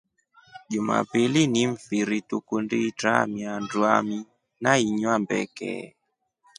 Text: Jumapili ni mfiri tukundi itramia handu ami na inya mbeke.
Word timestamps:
Jumapili 0.69 1.47
ni 1.47 1.67
mfiri 1.67 2.21
tukundi 2.21 2.87
itramia 2.87 3.51
handu 3.53 3.79
ami 3.97 4.19
na 4.61 4.71
inya 4.87 5.13
mbeke. 5.23 5.73